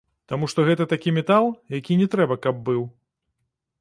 [0.29, 1.45] Таму што гэта такі метал,
[1.79, 2.81] які не трэба, каб быў.